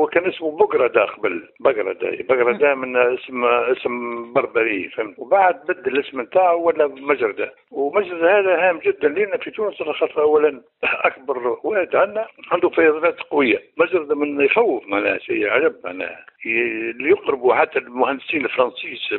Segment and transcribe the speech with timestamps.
[0.00, 1.48] هو كان اسمه بقردة قبل.
[1.60, 2.10] بقردة.
[2.28, 7.52] بقردة من اسم اسم بربري فهمت؟ وبعد بدل الاسم نتاعو ولا مجردة.
[7.70, 13.62] ومجردة هذا هام جدا لنا في تونس خاطر اولا أكبر واد عندنا عنده فيضانات قوية.
[13.76, 16.26] مجردة من يخوف معناها شيء عجب معناها.
[16.46, 19.14] اللي يقربوا حتى المهندسين الفرنسيس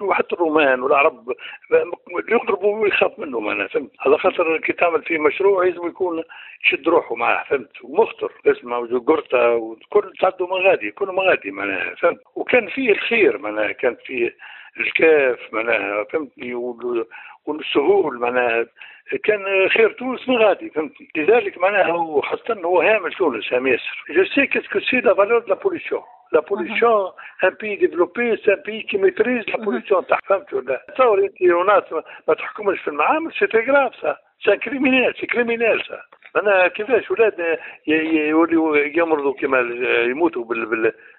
[0.00, 1.32] وحتى الرومان والعرب
[1.70, 6.22] اللي يقربوا يخاف منه معناها فهمت؟ على خاطر كي تعمل فيه مشروع لازم يكون
[6.64, 8.32] يشد روحه معاه فهمت؟ ومخطر.
[8.46, 14.36] اسمه جورتا وكل تعدوا مغادي كل مغادي معناها فهمت؟ وكان فيه الخير معناها كان فيه
[14.80, 16.54] الكاف معناها فهمتني
[17.46, 18.66] والسهول معناها
[19.24, 24.04] كان خير تونس مغادي فهمتني لذلك معناها هو خاصة هو هامل تونس هام ياسر.
[24.10, 26.02] je sais qu'est-ce que c'est la valeur de la pollution
[26.32, 27.10] la pollution
[27.44, 31.42] un pays développé c'est un pays qui maîtrise la pollution تاع فهمت ولا تصور انت
[31.42, 31.82] وناس
[32.28, 36.00] ما تحكمش في المعامل c'est très grave ça c'est criminel c'est criminel ça
[36.36, 39.60] أنا كيفاش ولاد يوليو يمرضوا كما
[40.10, 40.44] يموتوا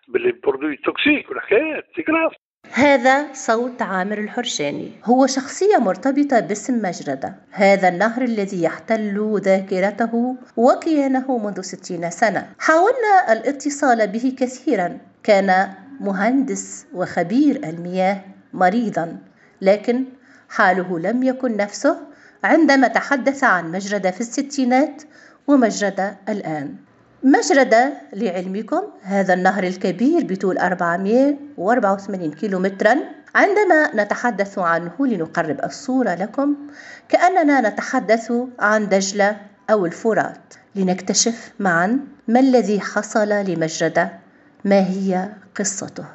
[0.07, 2.33] بال produits toxiques والحكايات c'est grave
[2.73, 4.91] هذا صوت عامر الحرشاني.
[5.05, 7.36] هو شخصية مرتبطة باسم مجردة.
[7.52, 12.47] هذا النهر الذي يحتل ذاكرته وكيانه منذ ستين سنة.
[12.59, 14.97] حاولنا الاتصال به كثيرا.
[15.23, 15.69] كان
[16.00, 18.22] مهندس وخبير المياه
[18.53, 19.17] مريضا.
[19.61, 20.06] لكن
[20.50, 21.97] حاله لم يكن نفسه
[22.44, 25.03] عندما تحدث عن مجردة في الستينات
[25.47, 26.75] ومجردة الآن.
[27.23, 32.95] مجردة لعلمكم هذا النهر الكبير بطول 484 كيلومترا.
[33.36, 36.55] عندما نتحدث عنه لنقرب الصورة لكم
[37.09, 39.38] كأننا نتحدث عن دجلة
[39.72, 40.53] أو الفرات.
[40.75, 44.11] لنكتشف معا ما الذي حصل لمجردة
[44.66, 46.06] ما هي قصته؟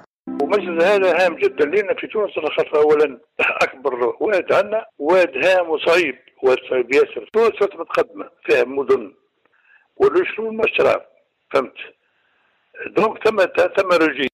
[0.42, 1.64] ومجلس هذا هام جدا.
[1.64, 3.18] لنا في تونس خاطر اولا
[3.62, 7.30] أكبر واد عندنا واد هام وصعيب واد صعيب ياسر.
[7.32, 9.12] تونس متقدمه فيها مدن.
[9.96, 11.02] والشنو مشرب
[11.50, 11.74] فهمت؟
[12.86, 13.44] دونك ثم
[13.76, 14.28] ثم رجي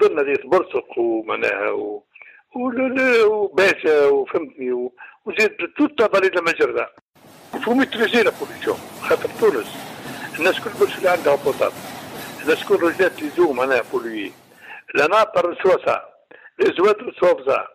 [0.00, 2.04] ظن ديت برسق ومعناها و...
[3.26, 4.90] وباشا وفهمتني
[5.26, 6.90] وزيد توتا بريد المجرة
[7.64, 9.92] فو ميتريزي لا بوليسيون خاطر تونس.
[10.38, 11.72] الناس كل برش اللي عندها بوطاب
[12.42, 14.32] الناس كل رجلات يزو معناها بولوي
[14.94, 16.08] لا ناطر سواسا
[16.60, 17.68] الازوات سوافزا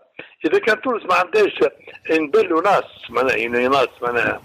[0.46, 1.60] إذا كان تونس ما عندهاش
[2.12, 4.42] نبلوا ناس معناها ناس معناها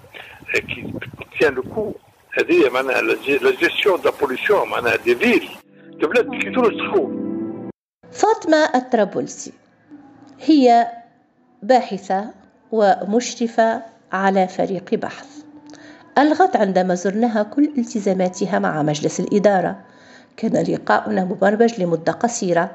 [0.54, 0.92] كي
[1.40, 1.94] كان لو
[2.32, 5.48] هذه معناها لا جيستيون دا بوليسيون معناها دي فيل
[6.00, 7.32] دي بلاد كي تونس تخون
[8.12, 9.52] فاطمة الطرابلسي
[10.40, 10.86] هي
[11.62, 12.30] باحثة
[12.72, 13.82] ومشرفة
[14.12, 15.26] على فريق بحث.
[16.18, 19.80] ألغت عندما زرناها كل التزاماتها مع مجلس الإدارة.
[20.36, 22.70] كان لقاؤنا مبرمج لمدة قصيرة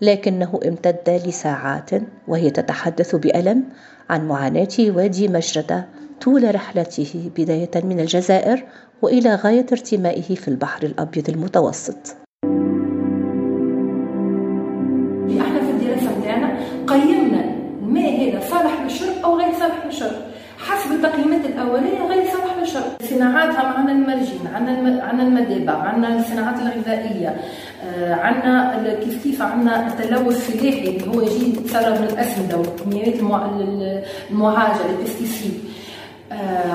[0.00, 1.90] لكنه امتد لساعات
[2.28, 3.64] وهي تتحدث بألم
[4.10, 5.88] عن معاناة وادي مجردة
[6.20, 8.64] طول رحلته بداية من الجزائر
[9.04, 12.16] وإلى غاية ارتمائه في البحر الأبيض المتوسط.
[15.40, 17.44] إحنا في الدراسة بتاعنا قيمنا
[17.82, 20.16] الماء هذا صالح للشرب أو غير صالح للشرب
[20.58, 27.36] حسب التقييمات الأولية غير صالح للشرب صناعاتها معنا المرجين عندنا عندنا المدابع عندنا الصناعات الغذائية
[27.84, 33.14] آه، عندنا كيف كيف عندنا التلوث الفلاحي اللي هو يجي يتسرب من الاسمده والكميات
[34.30, 35.54] المعالجة لل pesticides.
[35.54, 35.73] آه،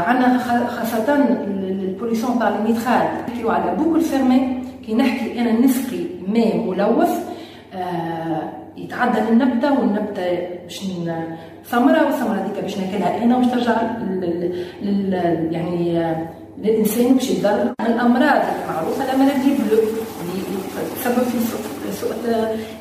[0.08, 0.38] عندنا
[0.68, 6.58] خاصة ال pollution تاع ال nitrates نحكيو على boucle fermée كي نحكي أنا نسقي ماء
[6.58, 7.30] ملوث
[7.74, 10.84] آه، يتعدى للنبتة والنبتة باش
[11.66, 13.82] ثمرة والثمرة هذيك باش ناكلها أنا واش ترجع
[14.82, 16.16] لل يعني
[16.58, 19.80] للإنسان باش يضر الأمراض المعروفه الملادي بلو
[20.22, 20.42] اللي
[20.96, 22.10] تسبب في سوء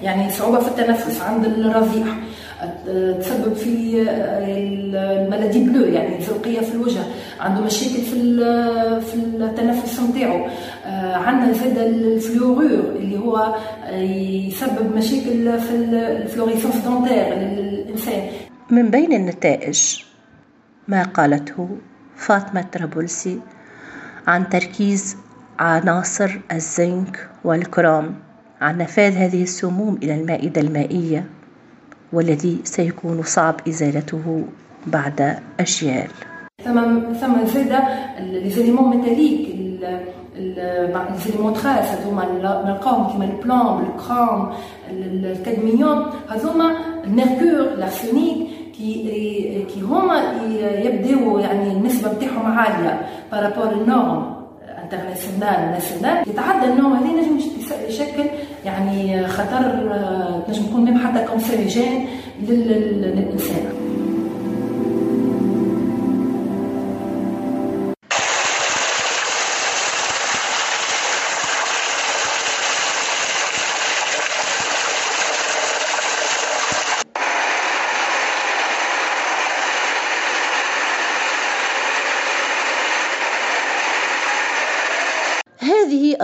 [0.03, 2.07] يعني صعوبة في التنفس عند الرضيع.
[3.21, 4.03] تسبب في
[4.97, 7.01] الملادي بلو يعني الزرقيه في الوجه
[7.41, 8.37] عنده مشاكل في
[9.01, 10.47] في التنفس نتاعو.
[11.25, 13.55] عندنا زاد ال fluorure اللي هو
[14.49, 18.23] يسبب مشاكل في ال fluorescence dentaire للإنسان.
[18.71, 20.03] من بين النتائج
[20.89, 21.69] ما قالته
[22.17, 23.41] فاطمة طرابلسي
[24.27, 25.17] عن تركيز
[25.59, 28.15] عناصر الزنك والكروم
[28.61, 31.25] عن نفاذ هذه السموم إلى المائدة المائية.
[32.13, 34.45] والذي سيكون صعب إزالته
[34.87, 36.09] بعد أجيال
[37.21, 37.83] ثم زاد
[38.21, 39.49] les éléments métalliques
[41.11, 42.25] les éléments traces هذوما
[42.67, 44.53] نلقاهم كيما ال plomb ال chrome
[44.91, 48.49] ال cadmium هذوما ال mercure l'arsenic
[48.79, 50.23] كي كي هما
[50.85, 53.01] يبداو يعني النسبة نتاعهم عالية
[53.33, 54.39] par rapport ال normes
[54.85, 57.39] internationales nationales يتعدى ال normes هذه نجم
[57.89, 58.25] يشكل
[58.65, 59.63] يعني خطر
[60.49, 62.07] نجم يكون même حتى cancérigène
[62.49, 63.88] للإنسان.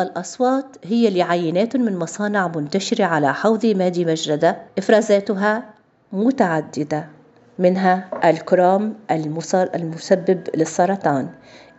[0.05, 5.63] الأصوات هي لعينات من مصانع منتشرة على حوض مادي مجردة إفرازاتها
[6.13, 7.09] متعددة
[7.59, 8.95] منها الكروم
[9.75, 11.29] المسبب للسرطان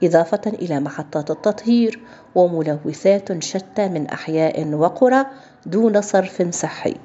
[0.03, 1.99] إضافة إلى محطات التطهير
[2.35, 5.25] وملوثات شتى من أحياء وقرى
[5.65, 6.95] دون صرف صحي.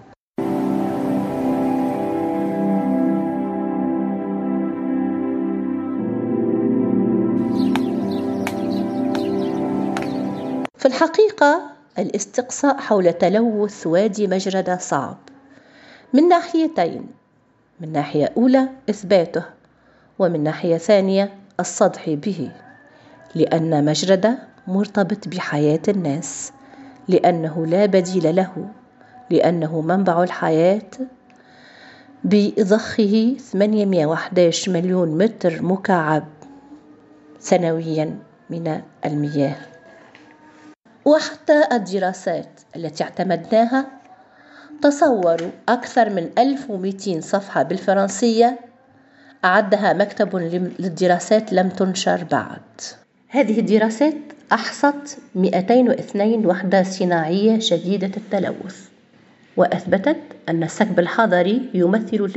[10.81, 11.63] في الحقيقة
[11.99, 15.17] الاستقصاء حول تلوث وادي مجردة صعب.
[16.15, 17.07] من ناحيتين
[17.81, 19.45] من ناحية أولى إثباته
[20.19, 22.51] ومن ناحية ثانية الصدح به
[23.35, 26.53] لأن مجردة مرتبط بحياة الناس
[27.09, 28.69] لأنه لا بديل له
[29.31, 30.91] لأنه منبع الحياة.
[32.25, 36.25] بضخه 811 مليون متر مكعب
[37.39, 38.19] سنويا
[38.51, 39.70] من المياه.
[41.11, 43.87] وحتى الدراسات التي اعتمدناها
[44.83, 48.59] تصوروا أكثر من 1200 صفحة بالفرنسية.
[49.45, 50.37] أعدها مكتب
[50.79, 52.81] للدراسات لم تنشر بعد.
[53.29, 54.15] هذه الدراسات
[54.53, 58.89] أحصت 202 وحدة صناعية شديدة التلوث
[59.57, 62.31] وأثبتت أن السكب الحضري يمثل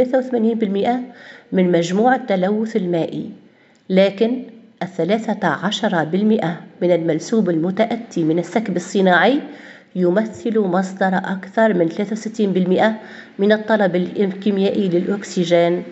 [1.52, 3.32] 83% من مجموع التلوث المائي
[3.90, 4.53] لكن
[4.84, 9.42] الثلاثة عشر بالمئة من الملسوب المتأتي من السكب الصناعي
[9.96, 12.96] يمثل مصدر أكثر من 63%
[13.40, 15.84] من الطلب الكيميائي للأكسجين.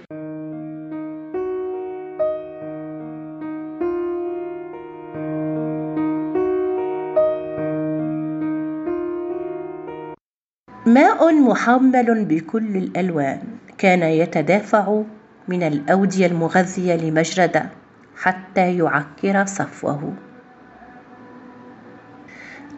[10.85, 13.39] ماء محمل بكل الألوان.
[13.77, 15.01] كان يتدافع
[15.47, 17.80] من الأودية المغذية لمجردة.
[18.15, 20.13] حتى يعكر صفوه.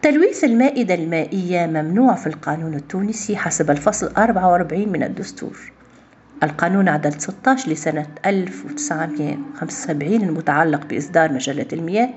[0.02, 5.72] تلويث المائدة المائية ممنوع في القانون التونسي حسب الفصل 44 من الدستور.
[6.42, 12.10] القانون عدد 16 لسنة 1975 المتعلق بإصدار مجلة المياه.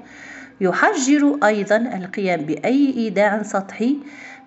[0.62, 3.98] يحجر أيضا القيام بأي إيداع سطحي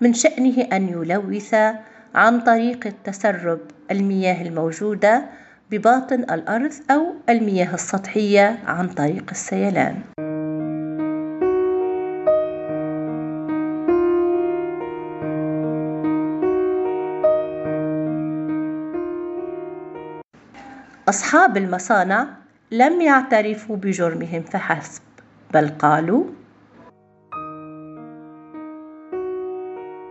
[0.01, 1.55] من شأنه أن يلوث
[2.15, 5.25] عن طريق التسرب المياه الموجودة
[5.71, 10.01] بباطن الأرض أو المياه السطحية عن طريق السيلان.
[21.09, 22.27] أصحاب المصانع
[22.71, 25.03] لم يعترفوا بجرمهم فحسب
[25.55, 26.25] بل قالوا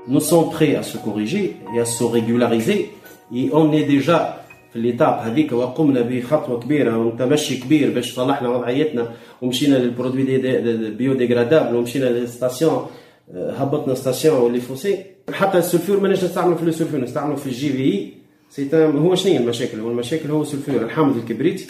[0.08, 2.92] Nous sommes prêts à se corriger et à se régulariser
[3.32, 4.40] et on est déjà
[4.74, 9.12] في l'étape هذيك وقمنا بخطوة كبيرة وتمشي كبير باش صلحنا وضعيتنا
[9.42, 12.86] ومشينا لل produits des biodégradables ومشينا لل station.
[13.34, 14.98] هبطنا station و les fosses.
[15.32, 18.14] حتى ال sulfure ما نستعملوا في ال sulfure نستعملوا في الجي في اي.
[18.50, 21.68] سي هو شنو المشاكل؟ هو المشاكل هو ال sulfure الحامض الكبريتي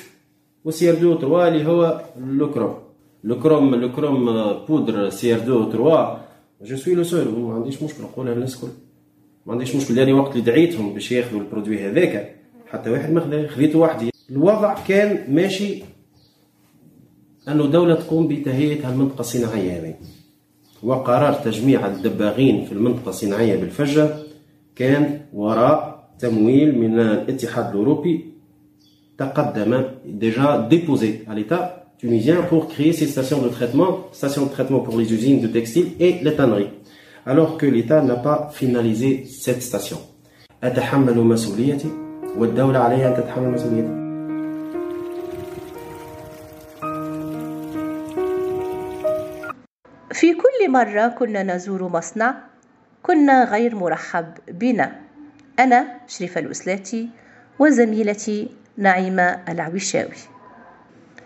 [0.65, 2.75] و CR deux 3 اللي هو le chrome
[3.23, 6.17] le chrome le chrome poudre CR deux 3
[6.61, 8.03] je suis le seul ما عنديش مشكل.
[8.03, 8.67] نقولها للناس الكل.
[9.45, 9.95] ما عنديش مشكل.
[9.95, 12.38] لأني وقت اللي دعيتهم باش ياخذوا ال produit هذاك
[12.71, 14.09] حتى واحد ما خذيته وحدي.
[14.29, 15.83] الوضع كان ماشي
[17.47, 19.95] أنه دولة تقوم بتهيئة المنطقة الصناعية هذه
[20.83, 24.09] وقرار تجميع الدباغين في المنطقة الصناعية بالفجة
[24.75, 28.25] كان وراء تمويل من الاتحاد الأوروبي
[29.17, 34.79] تقدم déjà déposé à l'État tunisien pour créer ces stations de traitement, stations de traitement
[34.79, 36.35] pour les usines de textile et les
[37.25, 39.97] alors que l'État n'a pas finalisé cette station.
[40.63, 44.09] أتحمل مسؤوليتي؟ والدولة عليها أن تتحمل مسؤوليتها.
[50.11, 52.35] في كل مرة كنا نزور مصنع
[53.03, 54.91] كنا غير مرحب بنا.
[55.59, 57.09] أنا شريفة الأسلاتي
[57.59, 60.17] وزميلتي نعيمة العويشاوي.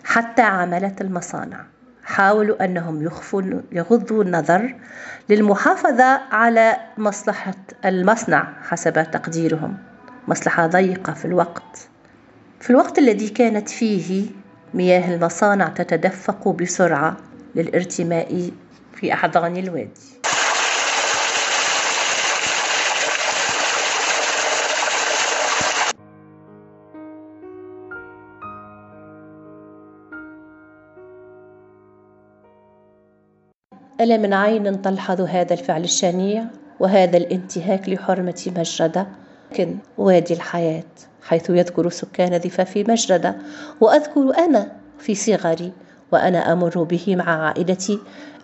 [0.04, 1.66] حتى عملة المصانع.
[2.04, 3.42] حاولوا أنهم يخفوا
[3.72, 4.76] يغضوا النظر
[5.30, 7.56] للمحافظة على مصلحة
[7.86, 9.78] المصنع حسب تقديرهم.
[10.28, 11.90] مصلحة ضيقة في الوقت.
[12.60, 14.26] في الوقت الذي كانت فيه
[14.74, 17.18] مياه المصانع تتدفق بسرعة
[17.56, 18.52] للارتماء
[18.96, 20.14] في أحضان الوادي.
[34.02, 36.46] ألا من عين تلحظ هذا الفعل الشنيع
[36.80, 39.23] وهذا الانتهاك لحرمة مجردة؟
[39.54, 40.84] لكن وادي الحياة
[41.22, 43.36] حيث يذكر سكان ضفاف مجردة
[43.82, 45.72] وأذكر أنا في صغري
[46.12, 48.00] وأنا أمر به مع عائلتي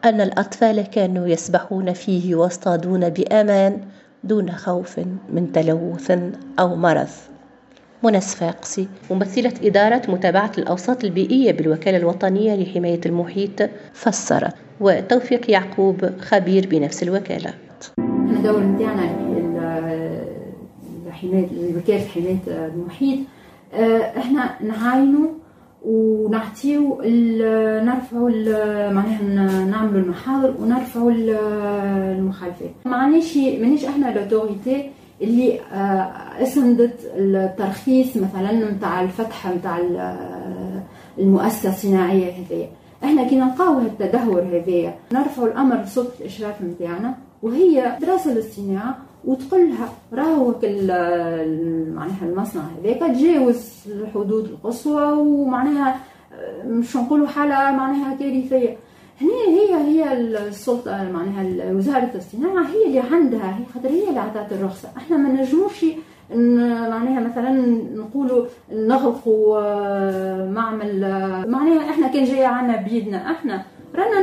[0.05, 3.81] أن الأطفال كانوا يسبحون فيه واصطادون بأمان
[4.23, 4.99] دون خوف
[5.29, 6.11] من تلوث
[6.59, 7.09] أو مرض.
[8.03, 14.53] منى صفاقسي ممثلة إدارة متابعة الأوساط البيئية بالوكالة الوطنية لحماية المحيط فسرت.
[14.79, 17.53] وتوفيق يعقوب خبير بنفس الوكالة.
[17.99, 19.03] الدور نتاعنا
[21.21, 21.47] حماية
[21.77, 23.19] وكالة حماية المحيط.
[23.73, 25.27] آه، إحنا نعاينوا
[25.85, 27.01] ونعطيو
[27.83, 28.29] نرفعوا
[28.91, 32.71] معناها نعملوا المحاضر ونرفعوا المخالفات.
[32.85, 34.89] معناش مانيش إحنا لوتوريتي
[35.21, 36.11] اللي آه،
[36.43, 39.79] أسندت الترخيص مثلا نتاع الفتح نتاع
[41.17, 42.67] المؤسسة الصناعية هذيا
[43.03, 49.89] إحنا كي نلقاو التدهور هذايا نرفعوا الأمر صوت الإشراف نتاعنا وهي دراسة للصناعة وتقول لها
[50.13, 50.51] راهو
[51.95, 55.95] معناها المصنع هذاك تجاوز الحدود القصوى ومعناها
[56.33, 58.77] آه، مش نقولوا حالة معناها كارثية.
[59.21, 64.51] هنا هي هي السلطة معناها وزاره الصناعه هي اللي عندها هي خاطر هي اللي عطات
[64.51, 64.89] الرخصة.
[64.97, 65.85] إحنا ما نجموش
[66.89, 67.51] معناها مثلا
[67.95, 73.63] نقولوا نغلقوا آه، معمل آه، معناها إحنا كان جاية عنا بيدنا إحنا.
[73.95, 74.21] رانا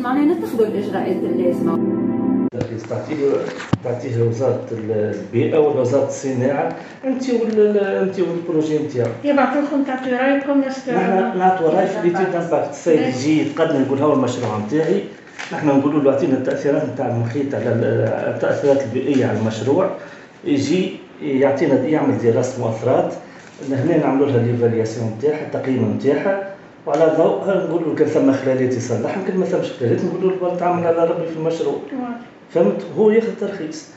[0.00, 2.00] معناها نتخذوا الإجراءات اللازمة.
[3.84, 6.76] تعطيه تعطيه وزاره البيئة ولا وزاره الصناعة.
[7.04, 9.10] أنت ولا أنت وال projet نتاعك.
[9.24, 14.12] يبعثوا لكم تعطيو رايكم نحن نعطوا راي في l'étude d'impact السيد يجي يتقدم يقول هو
[14.12, 15.04] المشروع نتاعي.
[15.52, 17.68] نحن نقولوا له أعطينا التأثيرات نتاع المحيط على
[18.34, 19.90] التأثيرات البيئية على المشروع.
[20.44, 23.12] يجي يعطينا يعمل دراسه مؤثرات.
[23.70, 26.50] هنا نعملوا لها l'évaluation نتاعها التقييم نتاعها.
[26.86, 29.16] وعلى ضوء نقولوا كان ثم خلالات يصلح.
[29.16, 31.76] يمكن ما ثمش خلالات نقولوا له تعمل على ربي في المشروع.
[32.54, 33.88] فهمت؟ هو ياخذ ترخيص.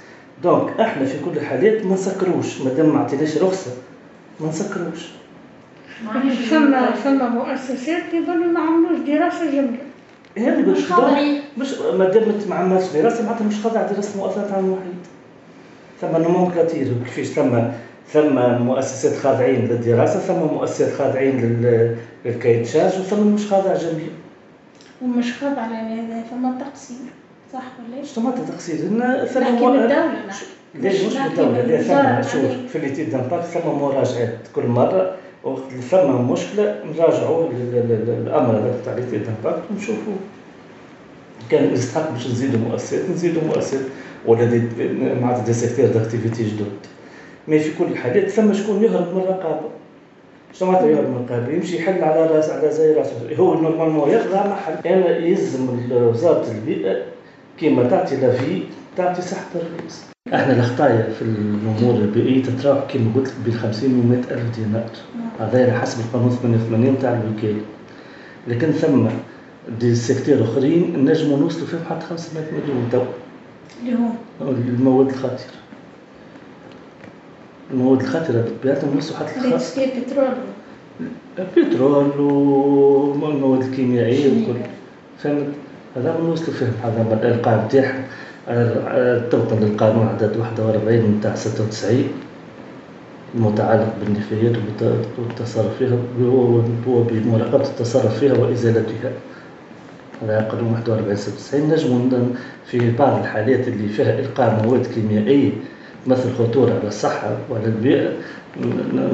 [0.44, 2.62] donc إحنا في كل الحالات ما نسكروش.
[2.62, 3.72] ما دام ما عطيناش رخصة
[4.40, 5.08] ما نسكروش.
[6.50, 9.78] ثم ثم مؤسسات يظلوا ما عملوش دراسة جمله
[10.38, 11.42] هذه مش خاضعين.
[11.58, 15.04] مش ما دام ما عملش دراسة معناتها مش خاضع دراسة مؤسسات على المحيط
[16.02, 17.60] ثم nomenclature كيفاش ثم
[18.14, 21.62] ثم مؤسسات خاضعين للدراسة ثم مؤسسات خاضعين
[22.26, 24.08] للكيتشاج وثم مش خاضع جميع.
[25.02, 27.10] ومش خاضع يعني ثم تقسيم
[27.54, 28.76] صح ولا إيش؟ ما تقصير
[29.26, 30.12] ثم الدولة
[30.76, 35.16] ليش مش الدولة لا ثم شوف في l'étude d'impact ثم مراجعات كل مرة.
[35.44, 37.50] وقت ثم مشكلة نراجعوا
[38.08, 40.14] الأمر هذا تاع l'étude d'impact ونشوفوا
[41.50, 43.82] كان يستحق باش نزيدوا مؤسسات نزيدوا مؤسسات.
[44.26, 44.62] ولا دي
[45.22, 46.72] معناتها des secteurs d'activité جدد.
[47.48, 49.70] mais في كل الحالات ثم شكون يهرب من الرقابة
[50.54, 54.48] شنو معناتها يهرب من الرقابة يمشي يحل على راس على زي راسه هو normalement يخضع
[54.48, 54.88] محل.
[54.88, 57.13] أنا يلزم وزارة البيئة.
[57.60, 58.64] كيما تعطي l'avis
[58.98, 60.06] تعطي صحة الرئيس.
[60.34, 64.90] إحنا الخطايا في الأمور البيئية تتراوح كما قلت لك بين 50 و 100 ألف دينار.
[65.40, 67.62] هذا حسب القانون 88 تاع الوكاله
[68.48, 69.08] لكن ثم
[69.80, 73.02] دي سيكتير أخرين نجموا نوصلوا فيهم حتى 500 مليون تو
[73.82, 75.40] اللي هو؟ المواد الخطره
[77.72, 80.34] المواد الخطره بطبيعتها نوصلوا حتى الخاص بترول؟
[81.58, 82.20] بترول
[83.24, 84.60] والمواد الكيميائيه وكل.
[85.20, 85.48] فهمت؟
[85.96, 88.06] هذا نوصلوا فيه هذا الإلقاء نتاعها
[89.30, 92.04] طبقا للقانون عدد 41 نتاع 96
[93.36, 94.56] المتعلق بالنفايات
[95.18, 95.98] والتصرف فيها
[96.88, 99.12] وبمراقبة التصرف فيها وإزالتها.
[100.22, 102.34] هذا قانون 41 96 نجم
[102.66, 105.52] في بعض الحالات اللي فيها إلقاء مواد كيميائية
[106.08, 108.12] مثل خطورة على الصحة وعلى البيئة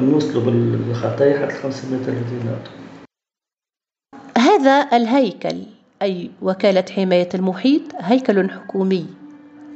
[0.00, 2.58] نوصلوا بالخطايا حتى 500 ألف دينار
[4.38, 5.79] هذا الهيكل.
[6.02, 9.06] أي وكالة حماية المحيط هيكل حكومي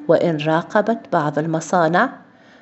[0.08, 2.12] وإن راقبت بعض المصانع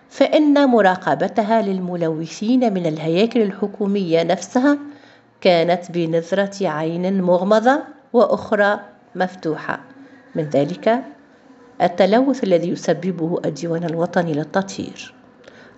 [0.08, 4.78] فإن مراقبتها للملوثين من الهياكل الحكومية نفسها
[5.40, 8.80] كانت بنظرة عين مغمضة وأخرى
[9.14, 9.80] مفتوحة.
[10.34, 11.02] من ذلك
[11.82, 15.14] التلوث الذي يسببه الديوان الوطني للتطهير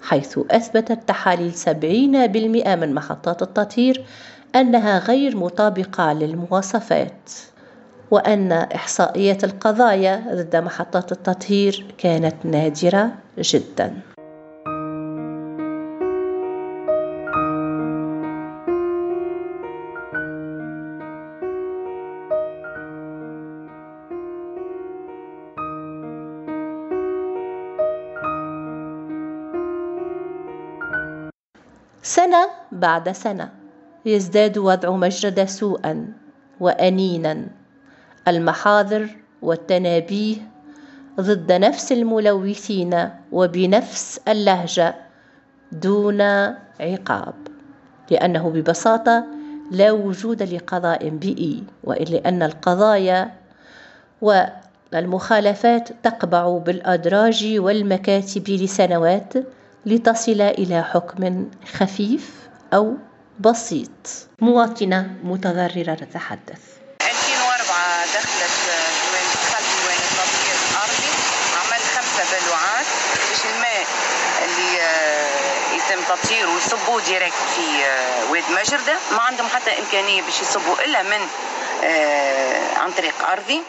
[0.02, 1.68] حيث أثبتت تحاليل 70%
[2.76, 4.04] من محطات التطهير
[4.54, 7.30] أنها غير مطابقة للمواصفات.
[8.10, 14.00] وأن إحصائيات القضايا ضد محطات التطهير كانت نادرة جدا.
[32.02, 33.48] سنة بعد سنة
[34.06, 36.12] يزداد وضع مجرد سوءا
[36.60, 37.63] وأنينا.
[38.28, 39.08] المحاضر
[39.42, 40.36] والتنابيه
[41.20, 44.94] ضد نفس الملوثين وبنفس اللهجة
[45.72, 46.20] دون
[46.80, 47.34] عقاب
[48.10, 49.24] لأنه ببساطة
[49.70, 53.30] لا وجود لقضاء بيئي وإن لأن القضايا
[54.22, 59.32] والمخالفات تقبع بالأدراج والمكاتب لسنوات
[59.86, 62.94] لتصل إلى حكم خفيف أو
[63.40, 63.90] بسيط.
[64.40, 66.74] مواطنة متضررة تتحدث.
[66.78, 66.83] 2004
[68.04, 68.56] دخلت
[69.12, 71.10] وين دخلت وين التطهير الأرضي
[71.60, 72.86] عملت خمسة بلوعات
[73.30, 73.86] باش الماء
[74.44, 80.40] اللي آه، يتم تطهيره ويصبوه ديريكت في آه، واد مجردة ما عندهم حتى إمكانية باش
[80.40, 81.28] يصبوا إلا من
[81.84, 83.62] آه، عن طريق أرضي.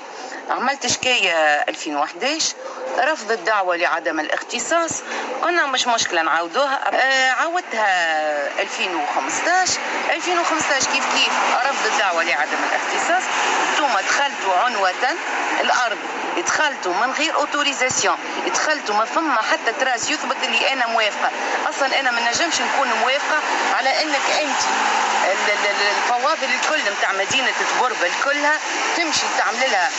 [0.50, 1.34] عملت شكاية
[1.70, 2.56] 2011
[3.00, 5.02] رفض الدعوة لعدم الاختصاص.
[5.42, 6.82] قلنا مش مشكلة نعاودوها.
[6.94, 9.80] آه عاودتها 2015
[10.14, 11.34] 2015 كيف كيف؟
[11.70, 13.24] رفض الدعوة لعدم الاختصاص.
[13.78, 14.94] ثم دخلتوا عنوة
[15.62, 15.98] الأرض
[16.46, 21.32] دخلتوا من غير اوتوريزاسيون دخلتوا ما فما حتى تراس يثبت اللي أنا موافقة.
[21.70, 23.40] أصلا أنا ما نجمش نكون موافقة
[23.78, 24.62] على إنك أنت
[25.98, 27.48] الفواضل الكل نتاع مدينة
[27.78, 28.60] تبربل كلها
[28.98, 29.90] تمشي تعمل لها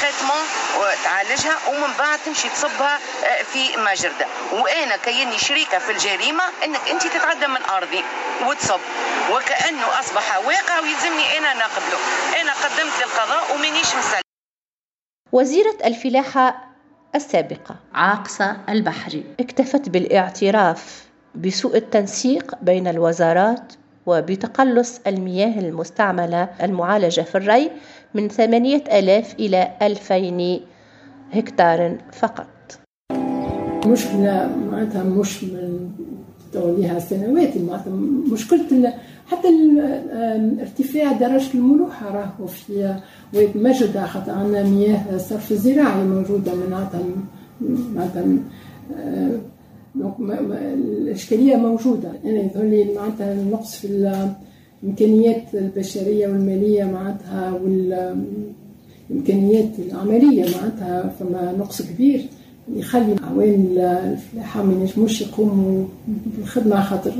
[0.00, 0.44] تريتمون
[0.78, 7.06] وتعالجها ومن بعد تمشي تصبها آه، في مجرده وأنا كيني شريكة في الجريمة إنك أنت
[7.06, 8.04] تتعدى من أرضي
[8.48, 8.80] وتصب.
[9.32, 11.98] وكأنه أصبح واقع ويلزمني أنا نقبله.
[12.40, 14.20] أنا قدمت للقضاء ومانيش مسلم
[15.32, 16.66] وزيرة الفلاحة
[17.14, 17.76] السابقة.
[17.94, 19.24] عاقصة البحري.
[19.40, 23.72] اكتفت بالإعتراف بسوء التنسيق بين الوزارات
[24.06, 27.70] وبتقلص المياه المستعملة المعالجة في الري
[28.14, 30.60] من ثمانية ألاف إلى ألفين
[31.32, 32.46] هكتار فقط.
[33.86, 35.90] مشكلة معناتها مش من
[36.52, 37.92] توليها سنوات معناتها
[38.32, 38.94] مشكلة
[39.26, 39.48] حتى
[40.60, 42.96] ارتفاع درجة الملوحة راهو في
[43.34, 47.00] واد مجدة خاطر عندنا مياه صرف زراعي موجودة معناتها
[47.94, 48.24] معناتها
[49.96, 50.14] دونك
[51.00, 53.86] الاشكاليه موجوده أنا يظهر لي معناتها النقص في
[54.82, 57.52] الامكانيات البشريه والماليه معناتها
[59.10, 62.26] والامكانيات العملية معناتها فما نقص كبير
[62.76, 65.84] يخلي عوان الفلاحه ما ينجموش يقوموا
[66.36, 67.12] بالخدمه خاطر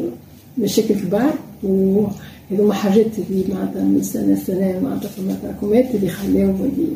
[0.59, 6.87] مشاكل كبار وهذوما حاجات اللي معناتها من سنه لسنه معناتها فما تراكمات اللي خلاو اللي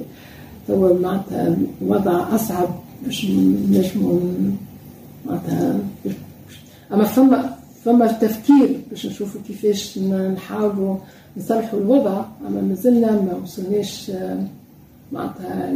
[0.69, 2.69] توا معناتها وضع اصعب
[3.07, 3.27] باش
[3.71, 4.21] نجموا
[5.27, 5.79] معناتها
[6.93, 7.55] أما فما
[7.85, 10.97] فما تفكير باش نشوفوا كيفاش نحاولوا
[11.37, 14.13] نصلحوا الوضع أما مازلنا ما وصلناش
[15.13, 15.73] معناتها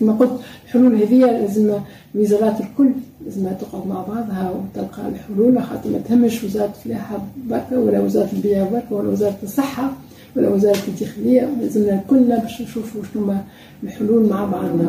[0.00, 0.30] كما قلت
[0.64, 1.74] الحلول هذه لازم
[2.14, 2.90] الوزارات الكل
[3.24, 8.64] لازم تقعد مع بعضها وتلقى الحلول خاطر ما تهمش وزارة الفلاحة بركة ولا وزارة البيئه
[8.64, 9.92] بركة ولا وزارة الصحة
[10.36, 13.34] ولا وزارة الداخلية لازمنا كلنا باش نشوفوا شنو
[13.82, 14.88] الحلول مع بعضنا.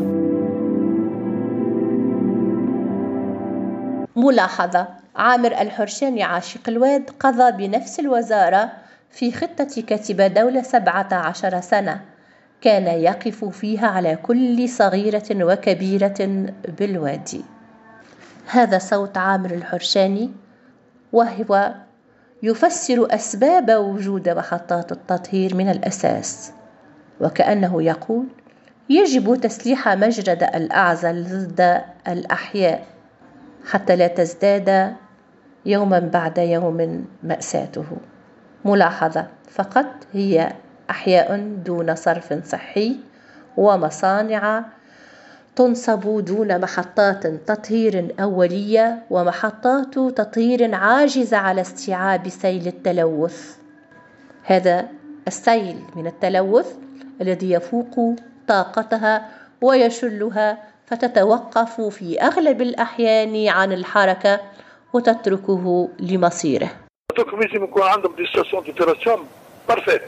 [4.19, 4.87] ملاحظة.
[5.15, 8.71] عامر الحرشاني عاشق الواد قضى بنفس الوزارة
[9.09, 12.01] في خطة كتب دولة سبعة عشر سنة.
[12.61, 16.45] كان يقف فيها على كل صغيرة وكبيرة
[16.79, 17.45] بالوادي.
[18.47, 20.31] هذا صوت عامر الحرشاني
[21.13, 21.73] وهو
[22.43, 26.51] يفسر أسباب وجود محطات التطهير من الأساس.
[27.21, 28.25] وكأنه يقول
[28.89, 32.85] يجب تسليح مجرد الأعزل ضد الأحياء.
[33.65, 34.95] حتى لا تزداد
[35.65, 37.85] يوما بعد يوم مأساته.
[38.65, 40.51] ملاحظة فقط هي
[40.89, 42.95] أحياء دون صرف صحي
[43.57, 44.63] ومصانع
[45.55, 53.57] تنصب دون محطات تطهير أولية ومحطات تطهير عاجزة على استيعاب سيل التلوث.
[54.43, 54.87] هذا
[55.27, 56.75] السيل من التلوث
[57.21, 58.15] الذي يفوق
[58.47, 59.25] طاقتها
[59.61, 60.57] ويشلها
[60.89, 64.39] فتتوقف في أغلب الأحيان عن الحركة
[64.93, 66.69] وتتركه لمصيره.
[67.17, 69.27] لازم يكون عندهم des stations d'épuration
[69.67, 70.01] parfaites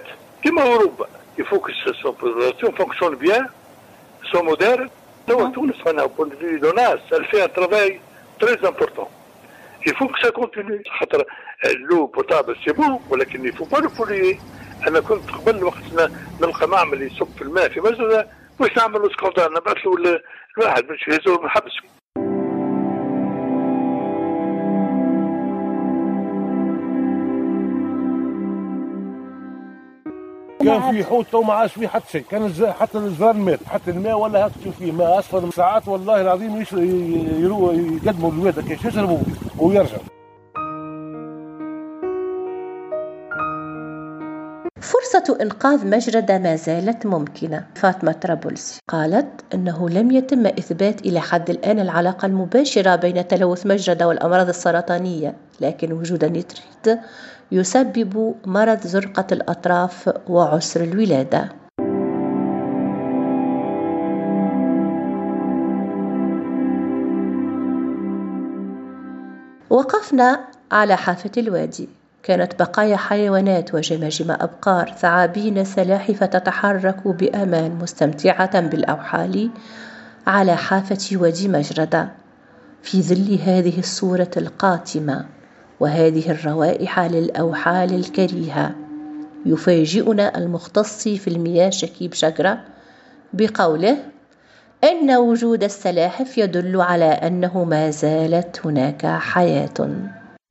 [0.43, 1.07] كيما اوروبا
[1.38, 3.47] il faut que stations fonctionnent bien
[4.31, 4.89] sont modernes
[5.27, 7.99] توا تونس أنا bon دو دو ناس elle fait un travail
[8.39, 9.09] très important
[9.87, 11.25] il faut que ça continue خاطر
[11.89, 14.35] l'eau potable c'est bon ولكن faut pas le polluer
[14.87, 18.25] أنا كنت قبل وقت نلقى معمل يصب في الماء في مجرى
[18.59, 20.19] واش نعملوا secondaire نبعث له
[20.57, 21.71] الواحد باش يهزوا من الحبس
[30.65, 32.23] كان في حوت تو ما عادش فيه حتى شيء.
[32.31, 33.63] كان حتى الزرار مات.
[33.63, 34.91] حتى الماء ولا تشوف فيه.
[34.91, 39.19] ماء اصفر ساعات والله العظيم يقدموا الواد كيف يشربوا
[39.59, 40.11] ويرجعوا.
[44.91, 47.65] فرصة إنقاذ مجردة ما زالت ممكنة.
[47.75, 54.08] فاطمة طرابلسي قالت أنه لم يتم إثبات إلى حد الآن العلاقة المباشرة بين تلوث مجردة
[54.08, 56.99] والأمراض السرطانية لكن وجود النيتريت
[57.51, 61.49] يسبب مرض زرقة الأطراف وعسر الولادة.
[69.69, 70.39] وقفنا
[70.71, 72.00] على حافة الوادي.
[72.23, 79.49] كانت بقايا حيوانات وجماجم أبقار ثعابين سلاحف تتحرك بأمان مستمتعة بالأوحال
[80.27, 82.10] على حافة وادي مجردة.
[82.84, 85.25] في ظل هذه الصورة القاتمة
[85.79, 88.71] وهذه الروائح للأوحال الكريهة
[89.45, 92.60] يفاجئنا المختص في المياه شكيب شجرة
[93.34, 93.97] بقوله
[94.84, 99.89] إن وجود السلاحف يدل على أنه ما زالت هناك حياة.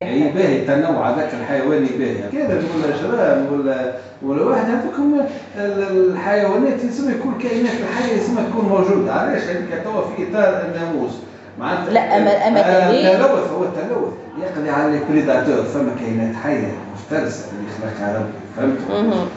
[0.03, 2.23] هي باهي التنوع هذاك الحيواني باهي.
[2.31, 5.25] كذا ولا جرام ولا ولا واحد هذوك
[5.57, 9.13] الحيوانات يسمى يكون كائنات الحية يسمى تكون موجودة.
[9.13, 11.11] علاش؟ هذيك توا في إطار الناموس.
[11.59, 14.13] معناتها لا اما أما التلوث هو التلوث.
[14.41, 18.77] يقضي على البريداتور فما كائنات حية مفترسة اللي خلقها ربي فهمت؟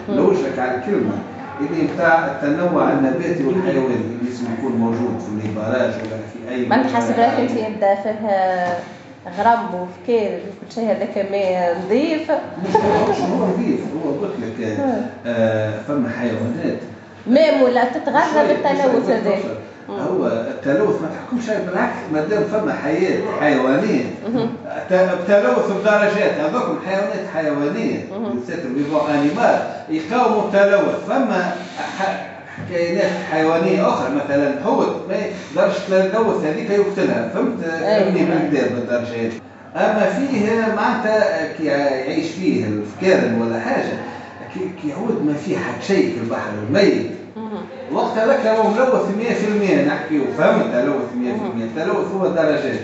[0.09, 1.13] نوجه لك على الكلمة.
[1.61, 6.77] اللي بتاع التنوع النباتي والحيواني اللي لازم يكون موجود في البراج ولا في أي ما
[6.77, 8.79] حسب رايك أنت يبدا فيها
[9.39, 12.31] غرام وفكير كل شيء هذاك ماء نظيف.
[12.31, 14.77] مش هو نظيف هو قلت لك
[15.89, 16.79] فما حيوانات.
[17.27, 19.43] ماء ولا تتغذى بالتلوث هذاك.
[19.91, 24.05] هو التلوث ما تحكمش بالعكس ما دام فما حياة حيوانية.
[25.13, 28.01] التلوث بدرجات هذوك حيوانات حيوانية.
[28.47, 28.69] سيتر
[29.11, 29.59] انيمال
[29.89, 31.05] يقاوموا التلوث.
[31.09, 31.53] فما
[32.71, 35.17] كائنات حيوانية أخرى مثلا حوت ما
[35.57, 37.29] درجة التلوث هذيك يقتلها.
[37.35, 39.33] فهمت؟ ابني بالكدا بالدرجات
[39.77, 43.93] أما فيه معناتها كي يعيش فيه الفكارن ولا حاجة
[44.55, 47.11] كي يعود ما فيه حد شيء في البحر الميت.
[47.93, 49.09] وقت هذاك هو ملوث
[49.83, 50.23] 100% نحكيو.
[50.39, 52.81] فهمت؟ تلوث 100% التلوث هو درجات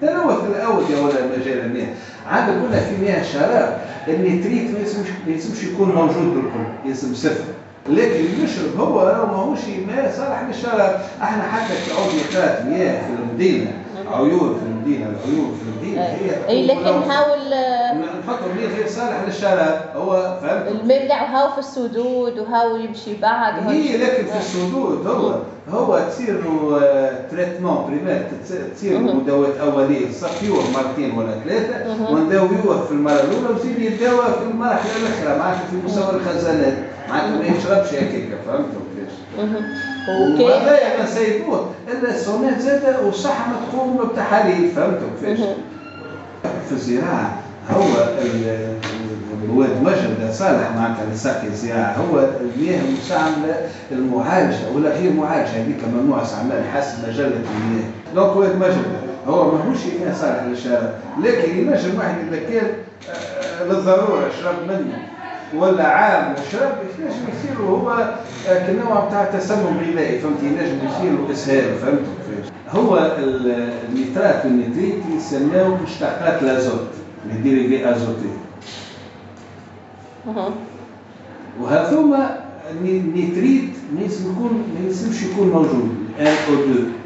[0.00, 1.86] تلوث الأودية ولا مجال المياه.
[2.30, 4.70] عاد قلنا في مياه الشراب النيتريت
[5.26, 7.44] ما يسمش يكون موجود بالكل يسم صفر
[7.88, 13.72] لكن يشرب هو ماهوش ماء صالح للشراب أحنا حتى في عضويات مياه في المدينة
[14.14, 17.38] عيون في المدينة العيون في المدينة هي أي لكن نحاول
[18.20, 23.96] نحطوا الماء غير صالح للشراب هو فهمت؟ اللي هاو في السدود وهاو يمشي بعد هي
[23.96, 25.34] لكن في السدود هو
[25.72, 26.80] هو تصير له
[27.30, 28.26] traitement primaire
[28.76, 30.12] تصير له مداوات أولية.
[30.12, 35.76] صفيوه مرتين ولا ثلاثة ونداويوه في المرة الأولى ويزيد يداوى في المرحله الاخرى معناتها في
[35.84, 36.74] مستوى الخزانات
[37.08, 44.08] معناتها ما يشربش هكاك فهمتوا كيفاش وهذا ما سيبوه الا السوناد زاد والصحه ما تقوم
[44.12, 44.70] بتحاليل.
[44.70, 45.38] فهمتوا كيفاش؟
[46.68, 47.38] في الزراعة
[47.70, 47.84] هو
[49.44, 56.22] الواد مجد صالح معناتها لساقي الزراعة هو المياه المستعمله المعالجة ولا غير معالجة هذيك ممنوع
[56.22, 57.88] استعمال حسب مجلة المياه.
[58.14, 58.84] donc واد مجد
[59.28, 60.90] هو ماهوش مياه صالح للشارع
[61.22, 62.66] لكن ينجم واحد اذا كان
[63.68, 64.98] للضرورة يشرب منه.
[65.58, 68.14] ولا عام وشرب ينجم يصير هو
[68.66, 72.00] كنوع بتاع تسمم غذائي فهمت ينجم يصير إسهال فهمت
[72.70, 76.88] هو ال nitrate وال nitrite يسموه مشتقات ال azote
[77.26, 78.28] les dérivés azotés.
[81.60, 82.40] وهذوما
[82.70, 86.54] ال nitrite ما يلزم يكون ما يلزمش يكون موجود NO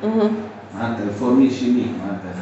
[0.03, 0.31] 2
[0.79, 2.35] معناتها la formule chimique معناتها.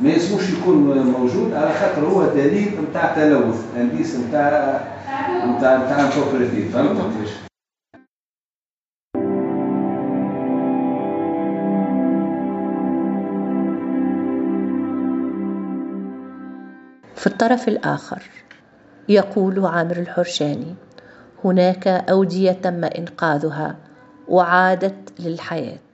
[0.00, 0.76] ما يلزموش يكون
[1.18, 4.80] موجود على خاطر هو دليل نتاع تلوث indice نتاع
[5.24, 7.30] فهمت كيفاش
[17.16, 18.22] في الطرف الآخر
[19.08, 20.74] يقول عامر الحرشاني
[21.44, 23.76] هناك أودية تم إنقاذها
[24.28, 25.92] وعادت للحياة.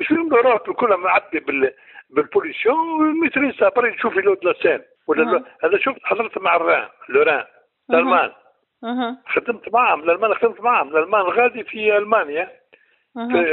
[0.00, 1.70] مش فيهم دورات كلها معدي بال
[2.10, 5.22] بالبوليسيون ميتريسا بري تشوفي لو لاسين ولا
[5.64, 7.44] هذا شفت حضرت مع الران لوران
[9.26, 12.50] خدمت معهم الالمان خدمت معهم الألمان غادي في ألمانيا.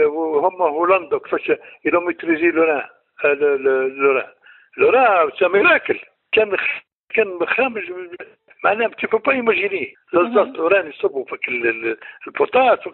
[0.06, 1.52] وهم هولندا كيفاش
[1.86, 2.84] يلو ميتريزي لوران
[3.24, 4.28] لوران
[4.78, 6.00] لوران ميراكل
[6.32, 6.58] كان
[7.10, 7.92] كان خامج
[8.66, 11.48] معناها تي با ايماجيني لزاز راني يصبوا فك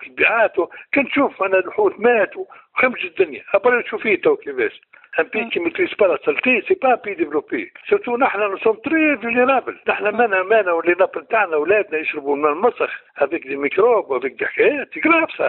[0.07, 0.55] البيعات
[0.91, 4.81] كان تشوف أنا الحوت مات وخمج الدنيا ابرا تشوفيه تو كيفاش.
[5.19, 7.71] ان بي كي ميتريس با لا سالتي سي با بي ديفلوبي.
[7.89, 9.77] سورتو نحن نو سوم تري فيليرابل.
[9.88, 14.45] نحن مانا مانا ولي نابل تاعنا اولادنا يشربوا الماء المسخ هذيك دي ميكروب هذيك دي
[14.45, 15.41] حكايات كراف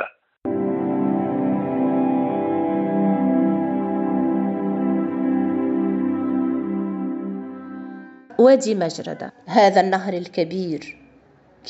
[8.39, 10.99] وادي مجردة هذا النهر الكبير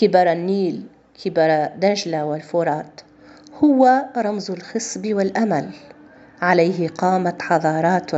[0.01, 0.83] كبر النيل
[1.25, 3.01] كبر دجلة والفرات
[3.64, 5.70] هو رمز الخصب والأمل.
[6.42, 8.11] عليه قامت حضارات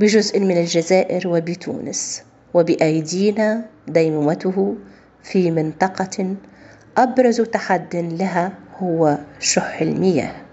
[0.00, 2.22] بجزء من الجزائر وبتونس
[2.54, 4.76] وبأيدينا ديمومته
[5.22, 6.36] في منطقة
[6.96, 10.45] أبرز تحد لها هو شح المياه.